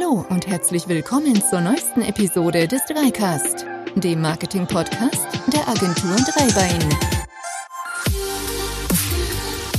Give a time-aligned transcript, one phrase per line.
[0.00, 3.66] Hallo und herzlich willkommen zur neuesten Episode des Dreicast,
[3.96, 7.19] dem Marketing-Podcast der Agentur Dreibein.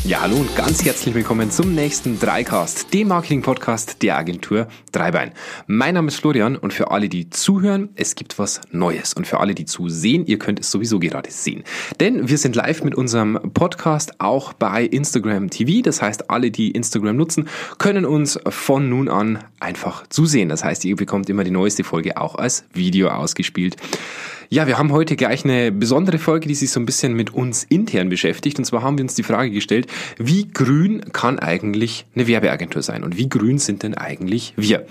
[0.03, 5.31] Ja, hallo und ganz herzlich willkommen zum nächsten Dreicast, dem Marketing-Podcast der Agentur Dreibein.
[5.67, 9.13] Mein Name ist Florian und für alle, die zuhören, es gibt was Neues.
[9.13, 11.63] Und für alle, die zusehen, ihr könnt es sowieso gerade sehen.
[11.99, 15.83] Denn wir sind live mit unserem Podcast auch bei Instagram TV.
[15.83, 20.49] Das heißt, alle, die Instagram nutzen, können uns von nun an einfach zusehen.
[20.49, 23.75] Das heißt, ihr bekommt immer die neueste Folge auch als Video ausgespielt.
[24.53, 27.63] Ja, wir haben heute gleich eine besondere Folge, die sich so ein bisschen mit uns
[27.63, 28.59] intern beschäftigt.
[28.59, 29.87] Und zwar haben wir uns die Frage gestellt,
[30.17, 33.05] wie grün kann eigentlich eine Werbeagentur sein?
[33.05, 34.85] Und wie grün sind denn eigentlich wir?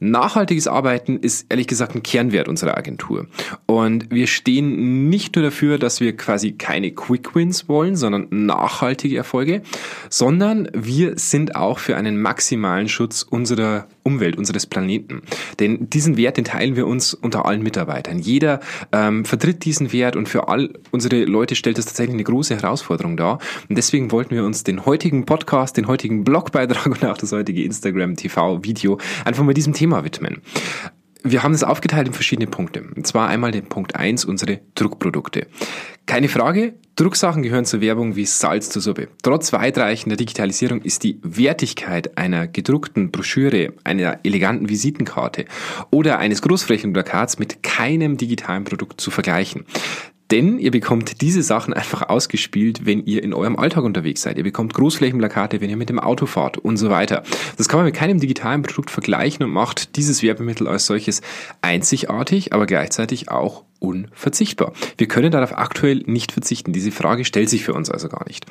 [0.00, 3.26] Nachhaltiges Arbeiten ist ehrlich gesagt ein Kernwert unserer Agentur.
[3.66, 9.16] Und wir stehen nicht nur dafür, dass wir quasi keine Quick Wins wollen, sondern nachhaltige
[9.16, 9.62] Erfolge,
[10.08, 15.22] sondern wir sind auch für einen maximalen Schutz unserer Umwelt, unseres Planeten.
[15.58, 18.18] Denn diesen Wert, den teilen wir uns unter allen Mitarbeitern.
[18.18, 18.60] Jeder
[18.92, 23.16] ähm, vertritt diesen Wert und für all unsere Leute stellt das tatsächlich eine große Herausforderung
[23.16, 23.38] dar.
[23.68, 27.64] Und deswegen wollten wir uns den heutigen Podcast, den heutigen Blogbeitrag und auch das heutige
[27.64, 30.42] Instagram TV Video einfach mal diesem Thema Thema widmen.
[31.24, 32.84] Wir haben es aufgeteilt in verschiedene Punkte.
[32.94, 35.46] Und zwar einmal den Punkt eins unsere Druckprodukte.
[36.04, 39.08] Keine Frage, Drucksachen gehören zur Werbung wie Salz zur Suppe.
[39.22, 45.46] Trotz weitreichender Digitalisierung ist die Wertigkeit einer gedruckten Broschüre, einer eleganten Visitenkarte
[45.90, 49.64] oder eines Großflächenplakats mit keinem digitalen Produkt zu vergleichen.
[50.30, 54.36] Denn ihr bekommt diese Sachen einfach ausgespielt, wenn ihr in eurem Alltag unterwegs seid.
[54.36, 57.22] Ihr bekommt Großflächenplakate, wenn ihr mit dem Auto fahrt und so weiter.
[57.56, 61.22] Das kann man mit keinem digitalen Produkt vergleichen und macht dieses Werbemittel als solches
[61.62, 64.72] einzigartig, aber gleichzeitig auch unverzichtbar.
[64.96, 66.72] Wir können darauf aktuell nicht verzichten.
[66.72, 68.46] Diese Frage stellt sich für uns also gar nicht.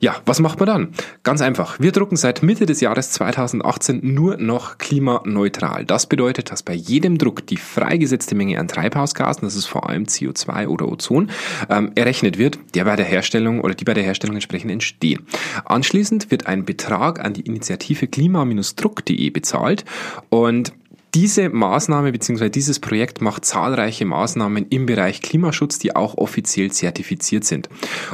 [0.00, 0.88] Ja, was macht man dann?
[1.22, 1.80] Ganz einfach.
[1.80, 5.84] Wir drucken seit Mitte des Jahres 2018 nur noch klimaneutral.
[5.84, 10.04] Das bedeutet, dass bei jedem Druck die freigesetzte Menge an Treibhausgasen, das ist vor allem
[10.04, 11.30] CO2 oder Ozon,
[11.70, 15.26] ähm, errechnet wird, der bei der Herstellung oder die bei der Herstellung entsprechend entstehen.
[15.64, 19.84] Anschließend wird ein Betrag an die Initiative klima-druck.de bezahlt
[20.28, 20.72] und
[21.14, 22.50] diese Maßnahme bzw.
[22.50, 27.68] dieses Projekt macht zahlreiche Maßnahmen im Bereich Klimaschutz, die auch offiziell zertifiziert sind.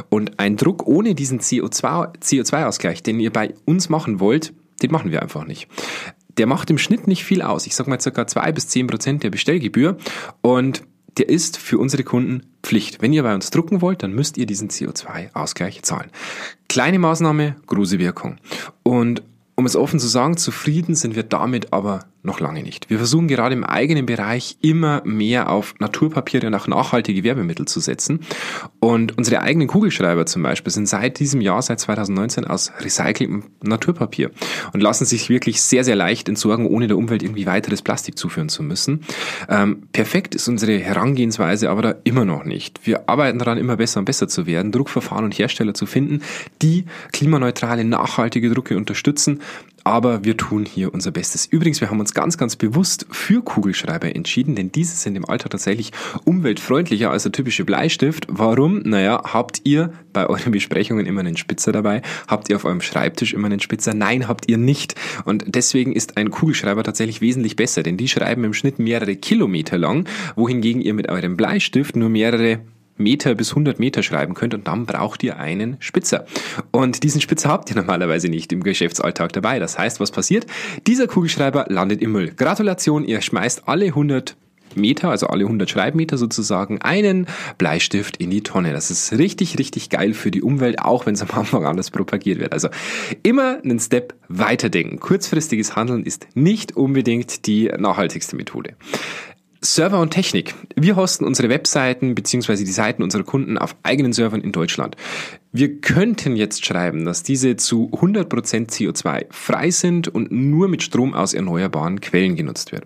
[0.09, 5.11] Und ein Druck ohne diesen CO2-Ausgleich, CO2 den ihr bei uns machen wollt, den machen
[5.11, 5.67] wir einfach nicht.
[6.37, 7.65] Der macht im Schnitt nicht viel aus.
[7.65, 9.97] Ich sage mal circa zwei bis zehn Prozent der Bestellgebühr
[10.41, 10.83] und
[11.17, 13.01] der ist für unsere Kunden Pflicht.
[13.01, 16.11] Wenn ihr bei uns drucken wollt, dann müsst ihr diesen CO2-Ausgleich zahlen.
[16.67, 18.37] Kleine Maßnahme, große Wirkung.
[18.83, 19.21] Und
[19.55, 22.89] um es offen zu sagen, zufrieden sind wir damit aber noch lange nicht.
[22.89, 27.79] Wir versuchen gerade im eigenen Bereich immer mehr auf Naturpapiere und auch nachhaltige Werbemittel zu
[27.79, 28.21] setzen.
[28.79, 34.31] Und unsere eigenen Kugelschreiber zum Beispiel sind seit diesem Jahr, seit 2019, aus recyceltem Naturpapier
[34.73, 38.49] und lassen sich wirklich sehr, sehr leicht entsorgen, ohne der Umwelt irgendwie weiteres Plastik zuführen
[38.49, 39.01] zu müssen.
[39.49, 42.85] Ähm, perfekt ist unsere Herangehensweise aber da immer noch nicht.
[42.85, 46.21] Wir arbeiten daran, immer besser und besser zu werden, Druckverfahren und Hersteller zu finden,
[46.61, 49.41] die klimaneutrale, nachhaltige Drucke unterstützen
[49.85, 51.45] aber wir tun hier unser Bestes.
[51.45, 55.51] Übrigens, wir haben uns ganz, ganz bewusst für Kugelschreiber entschieden, denn diese sind im Alltag
[55.51, 55.91] tatsächlich
[56.25, 58.25] umweltfreundlicher als der typische Bleistift.
[58.27, 58.79] Warum?
[58.79, 62.01] Naja, habt ihr bei euren Besprechungen immer einen Spitzer dabei?
[62.27, 63.93] Habt ihr auf eurem Schreibtisch immer einen Spitzer?
[63.93, 64.95] Nein, habt ihr nicht.
[65.23, 69.77] Und deswegen ist ein Kugelschreiber tatsächlich wesentlich besser, denn die schreiben im Schnitt mehrere Kilometer
[69.77, 72.59] lang, wohingegen ihr mit eurem Bleistift nur mehrere
[72.97, 76.25] Meter bis 100 Meter schreiben könnt und dann braucht ihr einen Spitzer.
[76.71, 79.59] Und diesen Spitzer habt ihr normalerweise nicht im Geschäftsalltag dabei.
[79.59, 80.45] Das heißt, was passiert?
[80.87, 82.31] Dieser Kugelschreiber landet im Müll.
[82.35, 84.35] Gratulation, ihr schmeißt alle 100
[84.75, 88.73] Meter, also alle 100 Schreibmeter sozusagen, einen Bleistift in die Tonne.
[88.73, 92.39] Das ist richtig, richtig geil für die Umwelt, auch wenn es am Anfang anders propagiert
[92.39, 92.53] wird.
[92.53, 92.69] Also
[93.23, 94.99] immer einen Step weiterdenken.
[94.99, 98.75] Kurzfristiges Handeln ist nicht unbedingt die nachhaltigste Methode.
[99.73, 100.53] Server und Technik.
[100.75, 102.57] Wir hosten unsere Webseiten bzw.
[102.57, 104.95] die Seiten unserer Kunden auf eigenen Servern in Deutschland.
[105.57, 111.13] Wir könnten jetzt schreiben, dass diese zu 100% CO2 frei sind und nur mit Strom
[111.13, 112.85] aus erneuerbaren Quellen genutzt wird.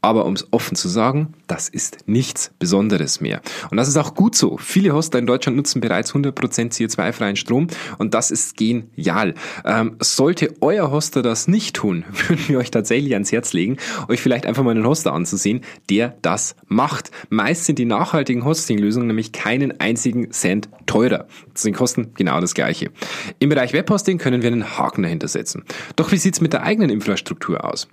[0.00, 3.42] Aber um es offen zu sagen, das ist nichts Besonderes mehr.
[3.70, 4.56] Und das ist auch gut so.
[4.56, 6.32] Viele Hoster in Deutschland nutzen bereits 100%
[6.72, 7.66] CO2-freien Strom
[7.98, 9.34] und das ist genial.
[9.66, 13.76] Ähm, sollte euer Hoster das nicht tun, würden wir euch tatsächlich ans Herz legen,
[14.08, 15.60] euch vielleicht einfach mal einen Hoster anzusehen,
[15.90, 17.10] der das macht.
[17.28, 21.26] Meist sind die nachhaltigen Hosting-Lösungen nämlich keinen einzigen Cent teurer.
[21.52, 21.76] Das sind
[22.14, 22.90] Genau das Gleiche.
[23.38, 25.64] Im Bereich Webhosting können wir einen Haken dahinter setzen.
[25.96, 27.88] Doch wie sieht's mit der eigenen Infrastruktur aus?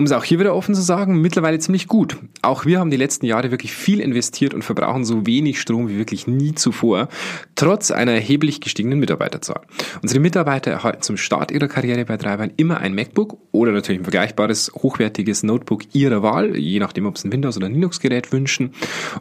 [0.00, 2.18] um es auch hier wieder offen zu sagen, mittlerweile ziemlich gut.
[2.40, 5.98] Auch wir haben die letzten Jahre wirklich viel investiert und verbrauchen so wenig Strom wie
[5.98, 7.08] wirklich nie zuvor,
[7.56, 9.62] trotz einer erheblich gestiegenen Mitarbeiterzahl.
[10.00, 14.04] Unsere Mitarbeiter erhalten zum Start ihrer Karriere bei Treibern immer ein MacBook oder natürlich ein
[14.04, 18.74] vergleichbares, hochwertiges Notebook ihrer Wahl, je nachdem, ob sie ein Windows- oder Linux-Gerät wünschen.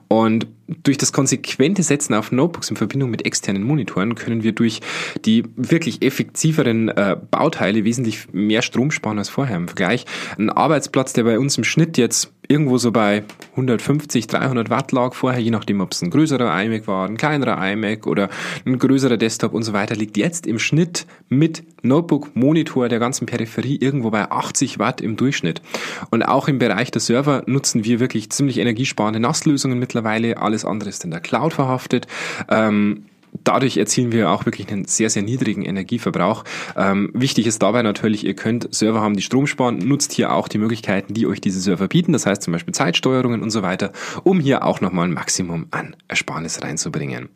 [0.09, 4.81] Und durch das konsequente Setzen auf Notebooks in Verbindung mit externen Monitoren können wir durch
[5.25, 10.05] die wirklich effektiveren äh, Bauteile wesentlich mehr Strom sparen als vorher im Vergleich.
[10.37, 15.13] Ein Arbeitsplatz, der bei uns im Schnitt jetzt irgendwo so bei 150, 300 Watt lag
[15.13, 18.29] vorher, je nachdem, ob es ein größerer iMac war, ein kleinerer iMac oder
[18.65, 23.25] ein größerer Desktop und so weiter, liegt jetzt im Schnitt mit Notebook, Monitor der ganzen
[23.25, 25.61] Peripherie irgendwo bei 80 Watt im Durchschnitt.
[26.11, 30.37] Und auch im Bereich der Server nutzen wir wirklich ziemlich energiesparende NAS-Lösungen mittlerweile.
[30.37, 32.07] Alles andere ist in der Cloud verhaftet.
[32.49, 33.05] Ähm,
[33.43, 36.43] Dadurch erzielen wir auch wirklich einen sehr, sehr niedrigen Energieverbrauch.
[36.75, 40.47] Ähm, wichtig ist dabei natürlich, ihr könnt Server haben, die Strom sparen, nutzt hier auch
[40.47, 43.91] die Möglichkeiten, die euch diese Server bieten, das heißt zum Beispiel Zeitsteuerungen und so weiter,
[44.23, 47.29] um hier auch nochmal ein Maximum an Ersparnis reinzubringen.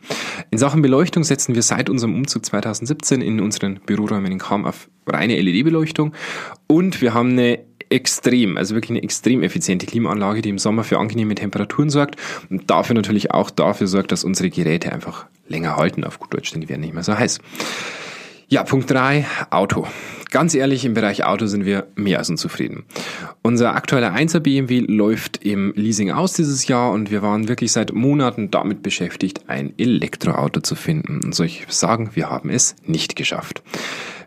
[0.50, 4.90] In Sachen Beleuchtung setzen wir seit unserem Umzug 2017 in unseren Büroräumen in Kam auf
[5.08, 6.14] reine LED-Beleuchtung
[6.68, 7.60] und wir haben eine
[7.92, 12.16] extrem, also wirklich eine extrem effiziente Klimaanlage, die im Sommer für angenehme Temperaturen sorgt
[12.50, 16.52] und dafür natürlich auch dafür sorgt, dass unsere Geräte einfach länger halten, auf gut Deutsch,
[16.52, 17.40] denn die werden nicht mehr so heiß.
[18.48, 19.88] Ja, Punkt drei Auto.
[20.30, 22.84] Ganz ehrlich, im Bereich Auto sind wir mehr als unzufrieden.
[23.42, 27.94] Unser aktueller 1er BMW läuft im Leasing aus dieses Jahr und wir waren wirklich seit
[27.94, 31.22] Monaten damit beschäftigt, ein Elektroauto zu finden.
[31.24, 33.62] Und soll ich sagen, wir haben es nicht geschafft.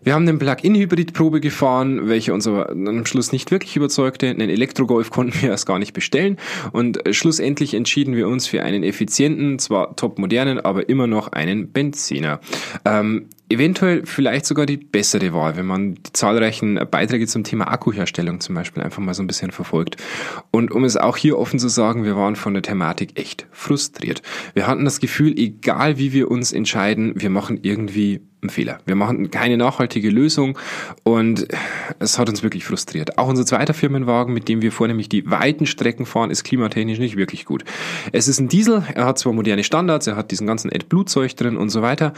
[0.04, 4.28] Wir haben eine Plug-in-Hybrid-Probe gefahren, welche uns aber am Schluss nicht wirklich überzeugte.
[4.28, 6.36] Einen Elektrogolf konnten wir erst gar nicht bestellen
[6.72, 11.72] und schlussendlich entschieden wir uns für einen effizienten, zwar top modernen, aber immer noch einen
[11.72, 12.40] Benziner.
[12.84, 18.40] Ähm, eventuell vielleicht sogar die bessere Wahl, wenn man die zahlreichen Beiträge zum Thema Akkuherstellung
[18.40, 19.96] zum Beispiel einfach mal so ein bisschen verfolgt.
[20.50, 24.22] Und um es auch hier offen zu sagen, wir waren von der Thematik echt frustriert.
[24.54, 28.78] Wir hatten das Gefühl, egal wie wir uns entscheiden, wir machen irgendwie ein Fehler.
[28.86, 30.58] Wir machen keine nachhaltige Lösung
[31.02, 31.48] und
[31.98, 33.18] es hat uns wirklich frustriert.
[33.18, 37.16] Auch unser zweiter Firmenwagen, mit dem wir vornehmlich die weiten Strecken fahren, ist klimatechnisch nicht
[37.16, 37.64] wirklich gut.
[38.12, 41.56] Es ist ein Diesel, er hat zwar moderne Standards, er hat diesen ganzen AdBlue-Zeug drin
[41.56, 42.12] und so weiter,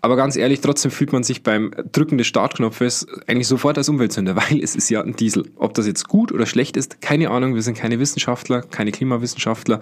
[0.00, 4.36] aber ganz ehrlich, trotzdem fühlt man sich beim Drücken des Startknopfes eigentlich sofort als Umweltsünder,
[4.50, 5.50] weil es ist ja ein Diesel.
[5.56, 9.80] Ob das jetzt gut oder schlecht ist, keine Ahnung, wir sind keine Wissenschaftler, keine Klimawissenschaftler.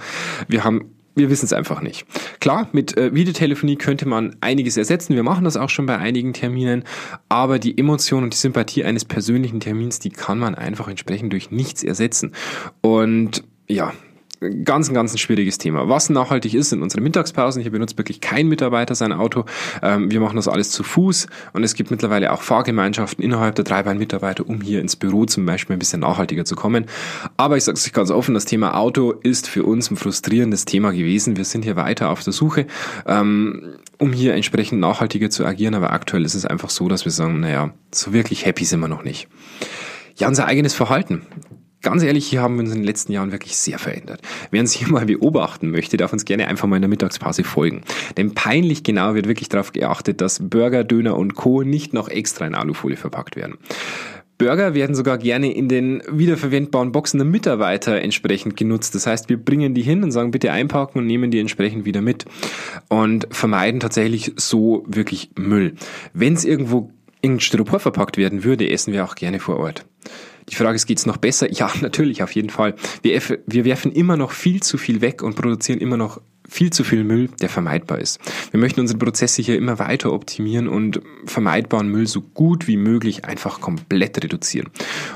[0.49, 2.07] Wir haben wir wissen es einfach nicht.
[2.41, 5.15] Klar, mit äh, Videotelefonie könnte man einiges ersetzen.
[5.15, 6.85] Wir machen das auch schon bei einigen Terminen.
[7.29, 11.51] Aber die Emotion und die Sympathie eines persönlichen Termins, die kann man einfach entsprechend durch
[11.51, 12.33] nichts ersetzen.
[12.83, 13.93] Und ja,
[14.65, 15.89] ganz, ganz ein schwieriges Thema.
[15.89, 17.63] Was nachhaltig ist, in unseren Mittagspausen.
[17.63, 19.45] Hier benutzt wirklich kein Mitarbeiter sein Auto.
[19.83, 23.65] Ähm, wir machen das alles zu Fuß und es gibt mittlerweile auch Fahrgemeinschaften innerhalb der
[23.65, 26.87] Dreibein-Mitarbeiter, um hier ins Büro zum Beispiel ein bisschen nachhaltiger zu kommen.
[27.37, 30.65] Aber ich sage es euch ganz offen, das Thema Auto ist für uns ein frustrierendes
[30.65, 31.37] Thema gewesen.
[31.37, 32.67] Wir sind hier weiter auf der Suche,
[33.07, 35.75] ähm, um hier entsprechend nachhaltiger zu agieren.
[35.75, 38.89] Aber aktuell ist es einfach so, dass wir sagen, naja, so wirklich happy sind wir
[38.89, 39.29] noch nicht.
[40.17, 41.27] Ja, unser eigenes Verhalten.
[41.87, 44.21] Ganz ehrlich, hier haben wir uns in den letzten Jahren wirklich sehr verändert.
[44.51, 47.83] Wer uns hier mal beobachten möchte, darf uns gerne einfach mal in der Mittagspause folgen.
[48.17, 51.63] Denn peinlich genau wird wirklich darauf geachtet, dass Burger, Döner und Co.
[51.63, 53.59] nicht noch extra in Alufolie verpackt werden.
[54.37, 58.97] Burger werden sogar gerne in den wiederverwendbaren Boxen der Mitarbeiter entsprechend genutzt.
[58.97, 62.01] Das heißt, wir bringen die hin und sagen, bitte einpacken und nehmen die entsprechend wieder
[62.01, 62.25] mit.
[62.89, 65.77] Und vermeiden tatsächlich so wirklich Müll.
[66.13, 66.91] Wenn es irgendwo
[67.21, 69.87] in Styropor verpackt werden würde, essen wir auch gerne vor Ort.
[70.49, 71.51] Die Frage ist, geht's noch besser?
[71.53, 72.75] Ja, natürlich, auf jeden Fall.
[73.03, 76.85] Wir, wir werfen immer noch viel zu viel weg und produzieren immer noch viel zu
[76.85, 78.21] viel Müll, der vermeidbar ist.
[78.51, 83.25] Wir möchten unsere Prozesse hier immer weiter optimieren und vermeidbaren Müll so gut wie möglich
[83.25, 84.69] einfach komplett reduzieren.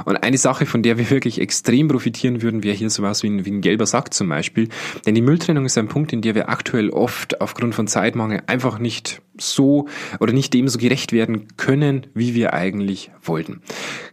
[0.05, 3.45] Und eine Sache, von der wir wirklich extrem profitieren würden, wäre hier sowas wie ein,
[3.45, 4.69] wie ein gelber Sack zum Beispiel.
[5.07, 8.79] Denn die Mülltrennung ist ein Punkt, in der wir aktuell oft aufgrund von Zeitmangel einfach
[8.79, 9.89] nicht so
[10.21, 13.61] oder nicht dem so gerecht werden können, wie wir eigentlich wollten.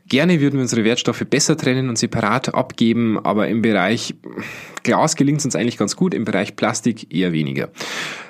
[0.08, 4.16] Gerne würden wir unsere Wertstoffe besser trennen und separat abgeben, aber im Bereich
[4.84, 7.70] Glas gelingt es uns eigentlich ganz gut, im Bereich Plastik eher weniger.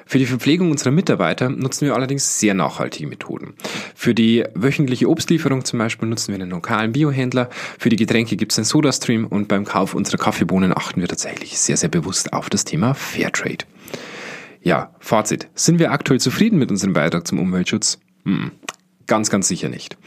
[0.07, 3.55] Für die Verpflegung unserer Mitarbeiter nutzen wir allerdings sehr nachhaltige Methoden.
[3.93, 7.49] Für die wöchentliche Obstlieferung zum Beispiel nutzen wir einen lokalen Biohändler.
[7.77, 11.59] Für die Getränke gibt es einen Sodastream und beim Kauf unserer Kaffeebohnen achten wir tatsächlich
[11.59, 13.65] sehr, sehr bewusst auf das Thema Fairtrade.
[14.67, 15.47] Ja, Fazit.
[15.55, 17.99] Sind wir aktuell zufrieden mit unserem Beitrag zum Umweltschutz?
[18.25, 18.51] Hm,
[19.07, 19.97] Ganz, ganz sicher nicht.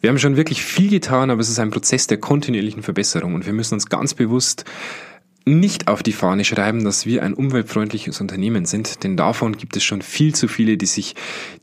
[0.00, 3.46] Wir haben schon wirklich viel getan, aber es ist ein Prozess der kontinuierlichen Verbesserung und
[3.46, 4.64] wir müssen uns ganz bewusst
[5.46, 9.82] nicht auf die Fahne schreiben, dass wir ein umweltfreundliches Unternehmen sind, denn davon gibt es
[9.84, 11.14] schon viel zu viele, die sich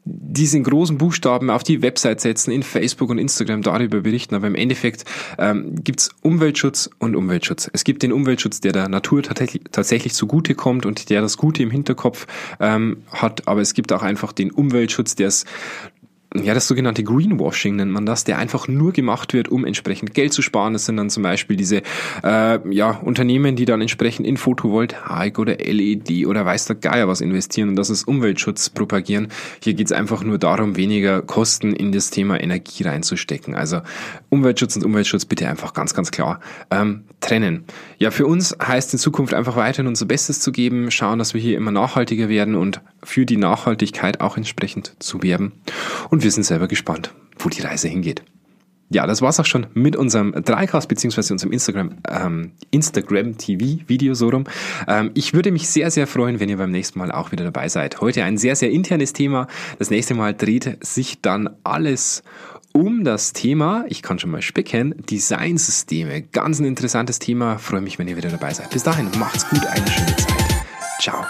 [0.03, 4.36] diesen großen Buchstaben auf die Website setzen, in Facebook und Instagram darüber berichten.
[4.36, 5.05] Aber im Endeffekt
[5.38, 7.69] ähm, gibt es Umweltschutz und Umweltschutz.
[7.74, 11.63] Es gibt den Umweltschutz, der der Natur tatsächlich, tatsächlich zugute kommt und der das Gute
[11.63, 12.27] im Hinterkopf
[12.60, 13.48] ähm, hat.
[13.48, 15.46] Aber es gibt auch einfach den Umweltschutz, der es
[16.36, 20.34] ja, das sogenannte Greenwashing nennt man das, der einfach nur gemacht wird, um entsprechend Geld
[20.34, 20.74] zu sparen.
[20.74, 21.81] Das sind dann zum Beispiel diese
[22.24, 27.22] äh, ja, Unternehmen, die dann entsprechend in Photovoltaik oder LED oder weiß der Geier was
[27.22, 29.29] investieren und das ist Umweltschutz propagieren.
[29.63, 33.55] Hier geht es einfach nur darum, weniger Kosten in das Thema Energie reinzustecken.
[33.55, 33.81] Also
[34.29, 37.63] Umweltschutz und Umweltschutz bitte einfach ganz, ganz klar ähm, trennen.
[38.00, 41.41] Ja, für uns heißt in Zukunft einfach weiterhin unser Bestes zu geben, schauen, dass wir
[41.41, 45.53] hier immer nachhaltiger werden und für die Nachhaltigkeit auch entsprechend zu werben.
[46.10, 48.24] Und wir sind selber gespannt, wo die Reise hingeht.
[48.90, 54.14] Ja, das war's auch schon mit unserem Dreicast beziehungsweise unserem Instagram ähm, Instagram TV Video
[54.14, 54.46] so rum.
[54.88, 57.68] Ähm, ich würde mich sehr sehr freuen, wenn ihr beim nächsten Mal auch wieder dabei
[57.68, 58.00] seid.
[58.00, 59.48] Heute ein sehr sehr internes Thema.
[59.78, 62.24] Das nächste Mal dreht sich dann alles
[62.78, 66.22] um das Thema, ich kann schon mal spicken, Designsysteme.
[66.22, 67.58] Ganz ein interessantes Thema.
[67.58, 68.70] Freue mich, wenn ihr wieder dabei seid.
[68.70, 70.46] Bis dahin, macht's gut, eine schöne Zeit.
[71.00, 71.26] Ciao.